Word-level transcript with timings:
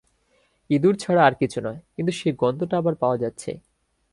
ইঁদুর 0.69 0.95
ছাড়া 0.95 1.21
আর 1.25 1.33
কিছু 1.33 1.59
নয়, 1.61 1.79
কিন্তু 1.95 2.11
সেই 2.11 2.33
গন্ধটা 2.33 2.75
আবার 2.77 2.95
পাওয়া 2.95 3.17
যাচ্ছে। 3.17 3.51